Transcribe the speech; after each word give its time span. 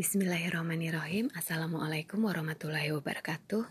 Bismillahirrahmanirrahim. 0.00 1.28
Assalamualaikum 1.36 2.24
warahmatullahi 2.24 2.88
wabarakatuh. 2.88 3.68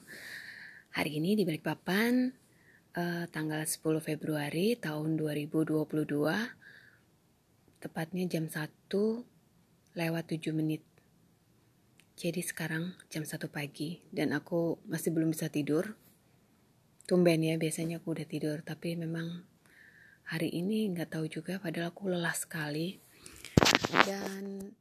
Hari 0.94 1.18
ini 1.18 1.34
di 1.34 1.42
Balikpapan 1.42 2.30
eh, 2.94 3.26
Tanggal 3.34 3.66
10 3.66 3.82
Februari 3.98 4.78
tahun 4.78 5.18
2022 5.18 5.90
Tepatnya 7.82 8.30
jam 8.30 8.46
1 8.46 8.62
lewat 9.98 10.24
7 10.30 10.54
menit. 10.54 10.86
Jadi 12.14 12.46
sekarang 12.46 12.94
jam 13.10 13.26
1 13.26 13.50
pagi 13.50 13.98
Dan 14.14 14.30
aku 14.38 14.78
masih 14.86 15.10
belum 15.10 15.34
bisa 15.34 15.50
tidur. 15.50 15.98
Tumben 17.10 17.42
ya 17.42 17.58
biasanya 17.58 18.06
aku 18.06 18.14
udah 18.14 18.30
tidur 18.30 18.62
Tapi 18.62 18.94
memang 18.94 19.50
hari 20.30 20.54
ini 20.54 20.94
nggak 20.94 21.10
tahu 21.10 21.26
juga 21.26 21.58
Padahal 21.58 21.90
aku 21.90 22.06
lelah 22.14 22.38
sekali. 22.38 23.02
Dan 24.06 24.78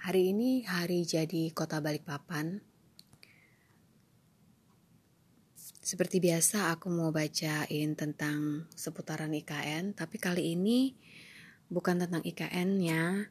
Hari 0.00 0.32
ini 0.32 0.64
hari 0.64 1.04
jadi 1.04 1.52
kota 1.52 1.76
Balikpapan. 1.84 2.64
Seperti 5.60 6.24
biasa 6.24 6.72
aku 6.72 6.88
mau 6.88 7.12
bacain 7.12 7.92
tentang 7.92 8.64
seputaran 8.72 9.28
IKN, 9.36 9.92
tapi 9.92 10.16
kali 10.16 10.56
ini 10.56 10.96
bukan 11.68 12.00
tentang 12.00 12.24
IKN-nya, 12.24 13.28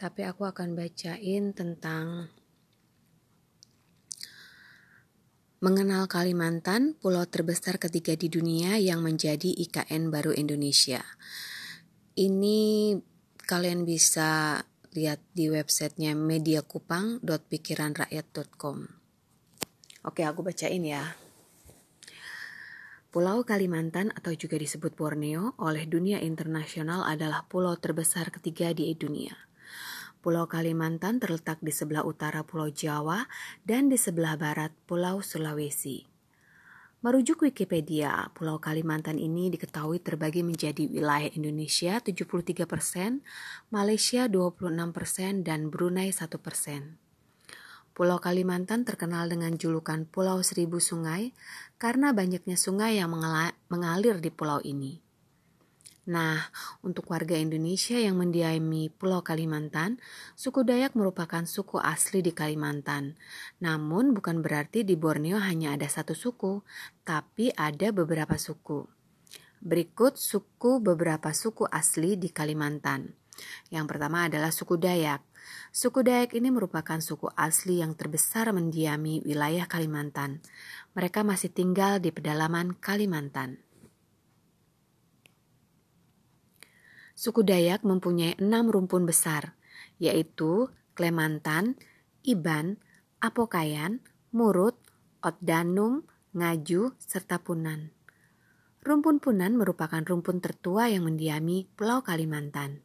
tapi 0.00 0.24
aku 0.24 0.48
akan 0.48 0.72
bacain 0.72 1.52
tentang 1.52 2.32
mengenal 5.60 6.08
Kalimantan, 6.08 6.96
pulau 6.96 7.28
terbesar 7.28 7.76
ketiga 7.76 8.16
di 8.16 8.32
dunia 8.32 8.80
yang 8.80 9.04
menjadi 9.04 9.52
IKN 9.60 10.08
baru 10.08 10.32
Indonesia. 10.32 11.04
Ini 12.16 12.96
kalian 13.44 13.84
bisa 13.84 14.64
lihat 14.96 15.20
di 15.34 15.50
websitenya 15.50 16.14
mediakupang.pikiranrakyat.com. 16.18 18.76
Oke, 20.00 20.24
aku 20.24 20.40
bacain 20.42 20.82
ya. 20.82 21.14
Pulau 23.10 23.42
Kalimantan 23.42 24.14
atau 24.14 24.30
juga 24.38 24.54
disebut 24.54 24.94
Borneo 24.94 25.58
oleh 25.58 25.82
dunia 25.90 26.22
internasional 26.22 27.02
adalah 27.02 27.42
pulau 27.50 27.74
terbesar 27.74 28.30
ketiga 28.30 28.70
di 28.70 28.86
dunia. 28.94 29.34
Pulau 30.22 30.46
Kalimantan 30.46 31.18
terletak 31.18 31.58
di 31.58 31.74
sebelah 31.74 32.06
utara 32.06 32.46
Pulau 32.46 32.70
Jawa 32.70 33.26
dan 33.66 33.90
di 33.90 33.98
sebelah 33.98 34.38
barat 34.38 34.70
Pulau 34.86 35.26
Sulawesi. 35.26 36.06
Merujuk 37.00 37.48
Wikipedia, 37.48 38.28
Pulau 38.36 38.60
Kalimantan 38.60 39.16
ini 39.16 39.48
diketahui 39.48 40.04
terbagi 40.04 40.44
menjadi 40.44 40.84
wilayah 40.84 41.32
Indonesia 41.32 41.96
73%, 41.96 43.24
Malaysia 43.72 44.28
26%, 44.28 45.40
dan 45.40 45.72
Brunei 45.72 46.12
1%. 46.12 46.28
Pulau 47.96 48.20
Kalimantan 48.20 48.84
terkenal 48.84 49.32
dengan 49.32 49.56
julukan 49.56 50.04
Pulau 50.04 50.44
Seribu 50.44 50.76
Sungai 50.76 51.32
karena 51.80 52.12
banyaknya 52.12 52.60
sungai 52.60 53.00
yang 53.00 53.16
mengalir 53.72 54.20
di 54.20 54.28
pulau 54.28 54.60
ini. 54.60 55.00
Nah, 56.10 56.42
untuk 56.82 57.06
warga 57.14 57.38
Indonesia 57.38 57.94
yang 57.94 58.18
mendiami 58.18 58.90
Pulau 58.90 59.22
Kalimantan, 59.22 60.02
suku 60.34 60.66
Dayak 60.66 60.98
merupakan 60.98 61.46
suku 61.46 61.78
asli 61.78 62.18
di 62.18 62.34
Kalimantan. 62.34 63.14
Namun 63.62 64.10
bukan 64.10 64.42
berarti 64.42 64.82
di 64.82 64.98
Borneo 64.98 65.38
hanya 65.38 65.78
ada 65.78 65.86
satu 65.86 66.18
suku, 66.18 66.66
tapi 67.06 67.54
ada 67.54 67.94
beberapa 67.94 68.34
suku. 68.34 68.90
Berikut 69.62 70.18
suku 70.18 70.82
beberapa 70.82 71.30
suku 71.30 71.70
asli 71.70 72.18
di 72.18 72.34
Kalimantan. 72.34 73.14
Yang 73.70 73.86
pertama 73.94 74.26
adalah 74.26 74.50
suku 74.50 74.82
Dayak. 74.82 75.22
Suku 75.70 76.02
Dayak 76.02 76.34
ini 76.34 76.50
merupakan 76.50 76.98
suku 76.98 77.30
asli 77.38 77.86
yang 77.86 77.94
terbesar 77.94 78.50
mendiami 78.50 79.22
wilayah 79.22 79.70
Kalimantan. 79.70 80.42
Mereka 80.98 81.22
masih 81.22 81.54
tinggal 81.54 82.02
di 82.02 82.10
pedalaman 82.10 82.74
Kalimantan. 82.74 83.69
Suku 87.20 87.44
Dayak 87.44 87.84
mempunyai 87.84 88.40
enam 88.40 88.72
rumpun 88.72 89.04
besar, 89.04 89.52
yaitu 90.00 90.72
Klemantan, 90.96 91.76
Iban, 92.24 92.80
Apokayan, 93.20 94.00
Murut, 94.32 94.80
Otdanum, 95.20 96.08
Ngaju, 96.32 96.96
serta 96.96 97.36
Punan. 97.44 97.92
Rumpun 98.80 99.20
Punan 99.20 99.52
merupakan 99.60 100.00
rumpun 100.00 100.40
tertua 100.40 100.88
yang 100.88 101.04
mendiami 101.04 101.68
Pulau 101.76 102.00
Kalimantan. 102.00 102.80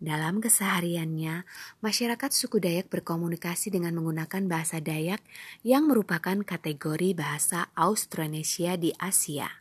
Dalam 0.00 0.40
kesehariannya, 0.40 1.44
masyarakat 1.84 2.30
suku 2.32 2.56
Dayak 2.56 2.88
berkomunikasi 2.88 3.68
dengan 3.68 4.00
menggunakan 4.00 4.48
bahasa 4.48 4.80
Dayak 4.80 5.20
yang 5.60 5.92
merupakan 5.92 6.40
kategori 6.40 7.12
bahasa 7.12 7.68
Austronesia 7.76 8.80
di 8.80 8.96
Asia. 8.96 9.60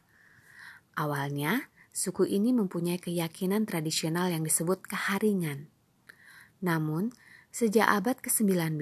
Awalnya, 0.96 1.71
suku 1.92 2.24
ini 2.28 2.56
mempunyai 2.56 2.98
keyakinan 2.98 3.68
tradisional 3.68 4.32
yang 4.32 4.48
disebut 4.48 4.88
keharingan. 4.88 5.68
Namun, 6.64 7.12
sejak 7.52 7.88
abad 7.92 8.18
ke-19, 8.24 8.80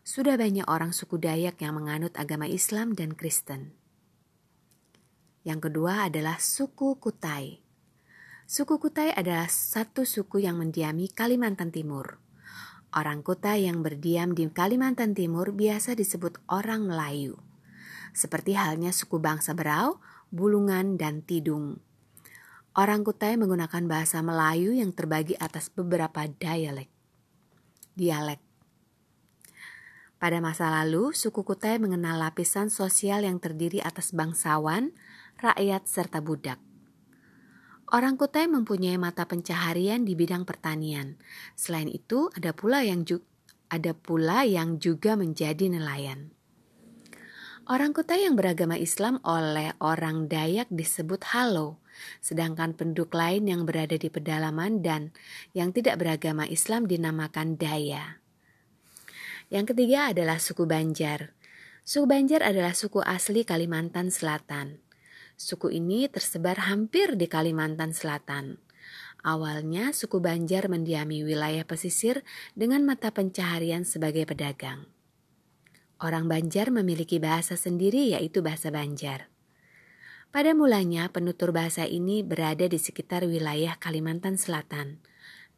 sudah 0.00 0.34
banyak 0.40 0.64
orang 0.64 0.96
suku 0.96 1.20
Dayak 1.20 1.60
yang 1.60 1.76
menganut 1.76 2.16
agama 2.16 2.48
Islam 2.48 2.96
dan 2.96 3.12
Kristen. 3.12 3.76
Yang 5.44 5.70
kedua 5.70 6.08
adalah 6.08 6.40
suku 6.40 6.96
Kutai. 6.96 7.60
Suku 8.48 8.80
Kutai 8.80 9.12
adalah 9.14 9.48
satu 9.48 10.02
suku 10.08 10.42
yang 10.42 10.60
mendiami 10.60 11.12
Kalimantan 11.12 11.72
Timur. 11.72 12.20
Orang 12.90 13.22
Kutai 13.22 13.70
yang 13.70 13.84
berdiam 13.86 14.34
di 14.34 14.50
Kalimantan 14.50 15.14
Timur 15.14 15.54
biasa 15.54 15.94
disebut 15.94 16.42
orang 16.50 16.88
Melayu. 16.88 17.38
Seperti 18.10 18.58
halnya 18.58 18.90
suku 18.90 19.22
bangsa 19.22 19.54
Berau, 19.54 20.02
Bulungan, 20.34 20.98
dan 20.98 21.22
Tidung. 21.22 21.78
Orang 22.70 23.02
Kutai 23.02 23.34
menggunakan 23.34 23.82
bahasa 23.90 24.22
Melayu 24.22 24.70
yang 24.70 24.94
terbagi 24.94 25.34
atas 25.42 25.74
beberapa 25.74 26.22
dialek. 26.30 26.86
Dialek. 27.98 28.38
Pada 30.22 30.38
masa 30.38 30.70
lalu, 30.70 31.10
suku 31.10 31.42
Kutai 31.42 31.82
mengenal 31.82 32.22
lapisan 32.22 32.70
sosial 32.70 33.26
yang 33.26 33.42
terdiri 33.42 33.82
atas 33.82 34.14
bangsawan, 34.14 34.94
rakyat, 35.42 35.82
serta 35.90 36.22
budak. 36.22 36.62
Orang 37.90 38.14
Kutai 38.14 38.46
mempunyai 38.46 38.94
mata 39.02 39.26
pencaharian 39.26 40.06
di 40.06 40.14
bidang 40.14 40.46
pertanian. 40.46 41.18
Selain 41.58 41.90
itu, 41.90 42.30
ada 42.38 42.54
pula 42.54 42.86
yang 42.86 43.02
juga 43.02 43.26
ada 43.66 43.98
pula 43.98 44.46
yang 44.46 44.78
juga 44.78 45.18
menjadi 45.18 45.74
nelayan. 45.74 46.30
Orang 47.66 47.98
Kutai 47.98 48.30
yang 48.30 48.38
beragama 48.38 48.78
Islam 48.78 49.18
oleh 49.26 49.74
orang 49.82 50.30
Dayak 50.30 50.70
disebut 50.70 51.34
Halo 51.34 51.79
sedangkan 52.20 52.74
penduduk 52.74 53.14
lain 53.14 53.46
yang 53.46 53.62
berada 53.64 53.94
di 53.94 54.10
pedalaman 54.10 54.82
dan 54.84 55.14
yang 55.54 55.70
tidak 55.70 55.96
beragama 56.02 56.44
Islam 56.50 56.84
dinamakan 56.90 57.56
Daya. 57.56 58.20
Yang 59.50 59.74
ketiga 59.74 60.12
adalah 60.12 60.38
suku 60.38 60.66
Banjar. 60.68 61.34
Suku 61.82 62.06
Banjar 62.06 62.46
adalah 62.46 62.76
suku 62.76 63.02
asli 63.02 63.42
Kalimantan 63.42 64.14
Selatan. 64.14 64.78
Suku 65.40 65.72
ini 65.72 66.04
tersebar 66.06 66.68
hampir 66.68 67.16
di 67.16 67.24
Kalimantan 67.24 67.96
Selatan. 67.96 68.60
Awalnya 69.24 69.96
suku 69.96 70.20
Banjar 70.20 70.68
mendiami 70.68 71.24
wilayah 71.24 71.64
pesisir 71.64 72.20
dengan 72.52 72.84
mata 72.84 73.08
pencaharian 73.08 73.88
sebagai 73.88 74.28
pedagang. 74.28 74.84
Orang 75.96 76.28
Banjar 76.28 76.68
memiliki 76.68 77.16
bahasa 77.16 77.56
sendiri 77.56 78.12
yaitu 78.12 78.44
bahasa 78.44 78.68
Banjar. 78.68 79.29
Pada 80.30 80.54
mulanya 80.54 81.10
penutur 81.10 81.50
bahasa 81.50 81.82
ini 81.90 82.22
berada 82.22 82.62
di 82.70 82.78
sekitar 82.78 83.26
wilayah 83.26 83.74
Kalimantan 83.82 84.38
Selatan. 84.38 85.02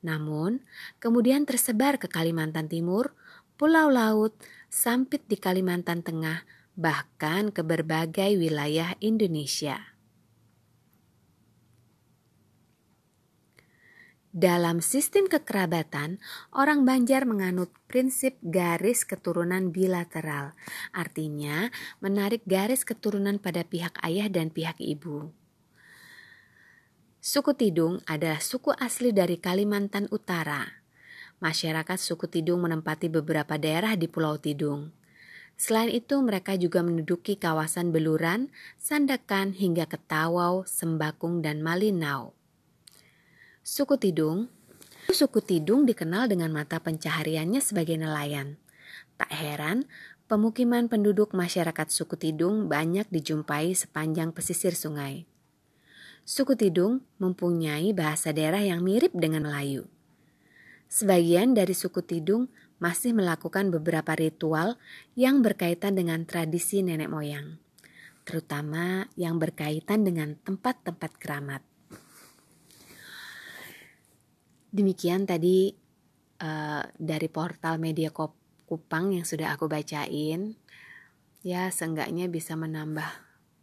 Namun, 0.01 0.65
kemudian 0.97 1.45
tersebar 1.45 2.01
ke 2.01 2.09
Kalimantan 2.09 2.73
Timur, 2.73 3.13
Pulau 3.61 3.93
Laut, 3.93 4.33
Sampit 4.73 5.29
di 5.29 5.37
Kalimantan 5.37 6.01
Tengah, 6.01 6.49
bahkan 6.73 7.53
ke 7.53 7.61
berbagai 7.61 8.33
wilayah 8.41 8.97
Indonesia. 9.05 9.92
Dalam 14.33 14.81
sistem 14.81 15.29
kekerabatan, 15.29 16.17
orang 16.57 16.89
Banjar 16.89 17.29
menganut 17.29 17.69
prinsip 17.85 18.41
garis 18.41 19.05
keturunan 19.05 19.69
bilateral, 19.69 20.57
artinya 20.89 21.69
menarik 22.01 22.41
garis 22.49 22.81
keturunan 22.81 23.37
pada 23.37 23.61
pihak 23.61 23.93
ayah 24.01 24.33
dan 24.33 24.49
pihak 24.49 24.81
ibu. 24.81 25.29
Suku 27.21 27.53
Tidung 27.53 28.01
adalah 28.09 28.41
suku 28.41 28.73
asli 28.73 29.13
dari 29.13 29.37
Kalimantan 29.37 30.09
Utara. 30.09 30.81
Masyarakat 31.45 32.01
suku 32.01 32.25
Tidung 32.25 32.65
menempati 32.65 33.13
beberapa 33.13 33.61
daerah 33.61 34.01
di 34.01 34.09
Pulau 34.09 34.41
Tidung. 34.41 34.97
Selain 35.61 35.93
itu, 35.93 36.17
mereka 36.25 36.57
juga 36.57 36.81
menduduki 36.81 37.37
kawasan 37.37 37.93
Beluran, 37.93 38.49
Sandakan, 38.81 39.53
hingga 39.53 39.85
ke 39.85 40.01
Tawau, 40.09 40.65
Sembakung, 40.65 41.45
dan 41.45 41.61
Malinau. 41.61 42.33
Suku 43.63 43.95
Tidung 43.95 44.51
Suku 45.15 45.39
Tidung 45.39 45.87
dikenal 45.87 46.27
dengan 46.27 46.51
mata 46.51 46.83
pencahariannya 46.83 47.63
sebagai 47.63 47.95
nelayan. 47.95 48.59
Tak 49.15 49.31
heran, 49.31 49.87
pemukiman 50.27 50.91
penduduk 50.91 51.31
masyarakat 51.31 51.87
suku 51.87 52.19
Tidung 52.19 52.67
banyak 52.67 53.07
dijumpai 53.15 53.71
sepanjang 53.79 54.35
pesisir 54.35 54.75
sungai. 54.75 55.31
Suku 56.27 56.59
Tidung 56.59 57.07
mempunyai 57.23 57.95
bahasa 57.95 58.35
daerah 58.35 58.59
yang 58.59 58.83
mirip 58.83 59.15
dengan 59.15 59.47
Melayu. 59.47 59.87
Sebagian 60.91 61.55
dari 61.55 61.79
suku 61.79 62.03
Tidung 62.03 62.51
masih 62.83 63.15
melakukan 63.15 63.71
beberapa 63.71 64.19
ritual 64.19 64.75
yang 65.15 65.39
berkaitan 65.39 65.95
dengan 65.95 66.27
tradisi 66.27 66.83
nenek 66.83 67.07
moyang, 67.07 67.63
terutama 68.27 69.07
yang 69.15 69.39
berkaitan 69.39 70.03
dengan 70.03 70.35
tempat-tempat 70.43 71.15
keramat. 71.23 71.63
Demikian 74.73 75.29
tadi 75.29 75.69
uh, 76.41 76.83
dari 76.97 77.29
portal 77.29 77.77
Media 77.77 78.09
Kupang 78.65 79.13
yang 79.13 79.29
sudah 79.29 79.53
aku 79.53 79.69
bacain. 79.69 80.57
Ya, 81.45 81.69
seenggaknya 81.69 82.33
bisa 82.33 82.57
menambah 82.57 83.05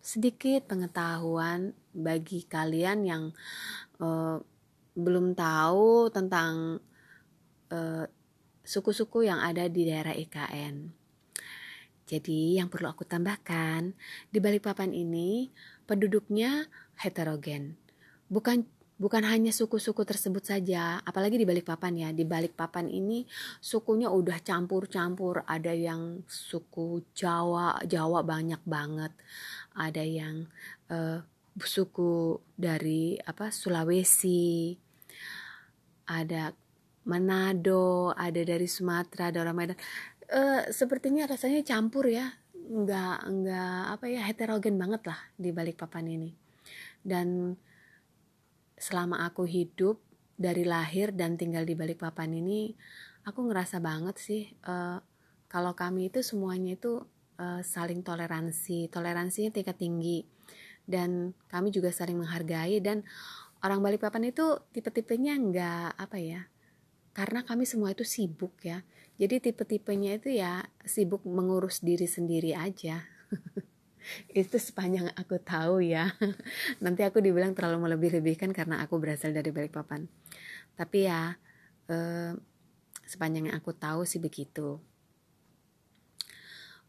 sedikit 0.05 0.69
pengetahuan 0.69 1.73
bagi 1.97 2.45
kalian 2.45 3.09
yang 3.09 3.23
uh, 3.97 4.37
belum 4.93 5.33
tahu 5.33 6.13
tentang 6.13 6.77
uh, 7.73 8.05
suku-suku 8.61 9.25
yang 9.25 9.41
ada 9.41 9.65
di 9.65 9.89
daerah 9.89 10.13
IKN. 10.13 10.93
Jadi 12.05 12.61
yang 12.61 12.69
perlu 12.69 12.89
aku 12.89 13.05
tambahkan, 13.05 13.97
di 14.29 14.37
Balikpapan 14.37 14.93
ini 14.93 15.49
penduduknya 15.89 16.69
heterogen. 17.01 17.77
Bukan 18.29 18.65
bukan 18.99 19.23
hanya 19.23 19.55
suku-suku 19.55 20.03
tersebut 20.03 20.43
saja, 20.43 20.99
apalagi 21.07 21.39
di 21.39 21.47
Balikpapan 21.47 21.93
ya. 21.95 22.09
Di 22.11 22.27
Balikpapan 22.27 22.91
ini 22.91 23.23
sukunya 23.63 24.11
udah 24.11 24.43
campur-campur, 24.43 25.47
ada 25.47 25.71
yang 25.71 26.27
suku 26.27 27.07
Jawa, 27.15 27.79
Jawa 27.87 28.19
banyak 28.27 28.59
banget. 28.67 29.15
Ada 29.79 30.03
yang 30.03 30.51
uh, 30.91 31.23
suku 31.55 32.43
dari 32.59 33.15
apa 33.23 33.49
Sulawesi. 33.55 34.75
Ada 36.11 36.51
Manado, 37.07 38.11
ada 38.11 38.41
dari 38.43 38.67
Sumatera, 38.67 39.31
ada 39.31 39.39
orang 39.47 39.55
Medan. 39.55 39.79
Uh, 40.29 40.67
sepertinya 40.69 41.23
rasanya 41.25 41.63
campur 41.63 42.11
ya. 42.11 42.35
Enggak 42.69 43.25
enggak 43.25 43.81
apa 43.97 44.05
ya 44.11 44.21
heterogen 44.27 44.75
banget 44.75 45.07
lah 45.07 45.19
di 45.39 45.49
Balikpapan 45.55 46.05
ini. 46.05 46.29
Dan 46.99 47.55
selama 48.79 49.27
aku 49.27 49.43
hidup 49.43 49.99
dari 50.39 50.63
lahir 50.63 51.11
dan 51.11 51.35
tinggal 51.35 51.67
di 51.67 51.75
Balikpapan 51.75 52.31
ini 52.31 52.71
aku 53.27 53.51
ngerasa 53.51 53.83
banget 53.83 54.15
sih 54.17 54.47
uh, 54.63 55.03
kalau 55.49 55.73
kami 55.73 56.07
itu 56.07 56.23
semuanya 56.23 56.77
itu 56.77 57.03
uh, 57.41 57.61
saling 57.65 58.05
toleransi. 58.05 58.91
Toleransinya 58.93 59.49
tingkat 59.49 59.81
tinggi. 59.81 60.27
Dan 60.85 61.33
kami 61.49 61.73
juga 61.73 61.89
saling 61.89 62.21
menghargai. 62.21 62.77
Dan 62.77 63.01
orang 63.65 63.81
Balikpapan 63.81 64.29
itu 64.29 64.61
tipe-tipenya 64.69 65.35
nggak 65.35 65.89
apa 65.97 66.17
ya 66.21 66.41
karena 67.09 67.43
kami 67.43 67.67
semua 67.67 67.91
itu 67.91 68.07
sibuk 68.07 68.55
ya. 68.63 68.85
Jadi 69.19 69.51
tipe-tipenya 69.51 70.15
itu 70.21 70.31
ya 70.31 70.63
sibuk 70.87 71.27
mengurus 71.27 71.83
diri 71.83 72.07
sendiri 72.07 72.55
aja 72.55 73.03
itu 74.31 74.57
sepanjang 74.57 75.11
aku 75.15 75.39
tahu 75.39 75.83
ya. 75.83 76.15
Nanti 76.83 77.03
aku 77.03 77.19
dibilang 77.19 77.53
terlalu 77.53 77.89
melebih-lebihkan 77.89 78.55
karena 78.55 78.81
aku 78.83 78.99
berasal 78.99 79.35
dari 79.35 79.51
Balikpapan. 79.51 80.07
Tapi 80.75 80.99
ya 81.05 81.35
eh, 81.89 82.33
sepanjang 83.09 83.49
yang 83.49 83.57
aku 83.57 83.73
tahu 83.73 84.05
sih 84.05 84.21
begitu. 84.21 84.77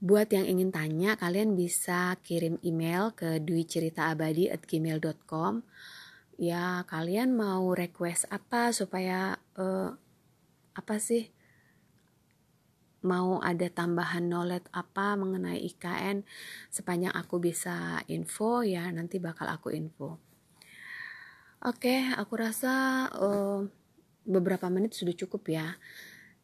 Buat 0.01 0.33
yang 0.33 0.49
ingin 0.49 0.73
tanya, 0.73 1.12
kalian 1.21 1.61
bisa 1.61 2.17
kirim 2.25 2.57
email 2.65 3.13
ke 3.13 3.37
dwiceritaabadi@gmail.com. 3.45 5.61
Ya, 6.41 6.89
kalian 6.89 7.37
mau 7.37 7.77
request 7.77 8.25
apa 8.33 8.73
supaya 8.73 9.37
uh, 9.61 9.93
apa 10.73 10.97
sih 10.97 11.29
mau 13.00 13.41
ada 13.41 13.64
tambahan 13.73 14.29
knowledge 14.29 14.69
apa 14.76 15.17
mengenai 15.17 15.61
IKN 15.73 16.20
sepanjang 16.69 17.17
aku 17.17 17.41
bisa 17.41 18.05
info 18.12 18.61
ya 18.61 18.88
nanti 18.93 19.17
bakal 19.17 19.49
aku 19.49 19.73
info. 19.73 20.20
Oke 21.61 22.08
aku 22.17 22.35
rasa 22.41 23.06
uh, 23.12 23.61
beberapa 24.25 24.69
menit 24.69 24.97
sudah 24.97 25.17
cukup 25.17 25.49
ya. 25.49 25.76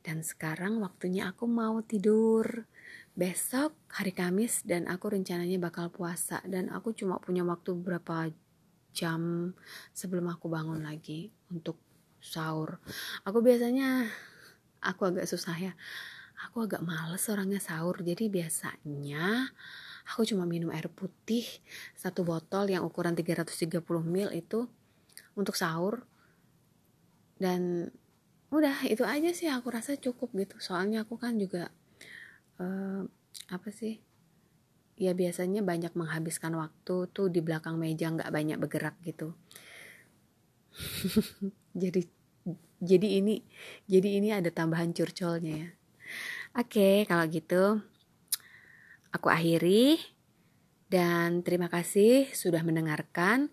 Dan 0.06 0.22
sekarang 0.22 0.78
waktunya 0.78 1.26
aku 1.26 1.50
mau 1.50 1.82
tidur. 1.82 2.68
Besok 3.16 3.72
hari 3.90 4.12
Kamis 4.12 4.60
dan 4.62 4.86
aku 4.86 5.08
rencananya 5.08 5.56
bakal 5.56 5.88
puasa 5.88 6.44
dan 6.44 6.68
aku 6.68 6.92
cuma 6.92 7.16
punya 7.16 7.42
waktu 7.48 7.72
beberapa 7.74 8.28
jam 8.92 9.52
sebelum 9.96 10.28
aku 10.30 10.52
bangun 10.52 10.84
lagi 10.84 11.32
untuk 11.48 11.80
sahur. 12.20 12.76
Aku 13.24 13.40
biasanya 13.40 14.04
aku 14.84 15.10
agak 15.10 15.26
susah 15.26 15.56
ya 15.56 15.72
aku 16.46 16.64
agak 16.64 16.82
males 16.86 17.26
orangnya 17.26 17.58
sahur. 17.58 17.98
Jadi 18.00 18.30
biasanya 18.30 19.50
aku 20.06 20.22
cuma 20.24 20.46
minum 20.46 20.70
air 20.70 20.86
putih 20.86 21.42
satu 21.98 22.22
botol 22.22 22.70
yang 22.70 22.86
ukuran 22.86 23.18
330 23.18 23.82
ml 23.82 24.30
itu 24.30 24.70
untuk 25.34 25.58
sahur. 25.58 26.06
Dan 27.36 27.90
udah 28.54 28.86
itu 28.86 29.02
aja 29.02 29.30
sih 29.34 29.50
aku 29.50 29.74
rasa 29.74 29.98
cukup 29.98 30.30
gitu. 30.38 30.56
Soalnya 30.62 31.02
aku 31.02 31.18
kan 31.18 31.36
juga 31.36 31.74
uh, 32.62 33.02
apa 33.50 33.68
sih 33.74 34.00
ya 34.96 35.12
biasanya 35.12 35.60
banyak 35.60 35.92
menghabiskan 35.92 36.56
waktu 36.56 37.04
tuh 37.12 37.28
di 37.28 37.44
belakang 37.44 37.76
meja 37.76 38.08
nggak 38.08 38.32
banyak 38.32 38.56
bergerak 38.56 38.96
gitu. 39.04 39.36
Jadi 41.76 42.16
jadi 42.80 43.24
ini 43.24 43.40
jadi 43.88 44.08
ini 44.20 44.28
ada 44.36 44.52
tambahan 44.52 44.92
curcolnya 44.92 45.54
ya 45.64 45.70
Oke, 46.56 47.04
kalau 47.04 47.28
gitu 47.28 47.84
aku 49.12 49.28
akhiri 49.28 50.00
dan 50.88 51.44
terima 51.44 51.68
kasih 51.68 52.32
sudah 52.32 52.64
mendengarkan 52.64 53.52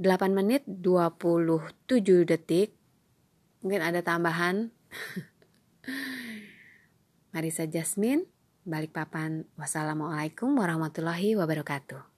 8 0.00 0.32
menit 0.32 0.64
27 0.64 2.24
detik. 2.24 2.72
Mungkin 3.60 3.84
ada 3.84 4.00
tambahan. 4.00 4.72
Marisa 7.36 7.68
Jasmine, 7.68 8.24
Balikpapan. 8.64 9.44
Wassalamualaikum 9.60 10.56
warahmatullahi 10.56 11.36
wabarakatuh. 11.36 12.11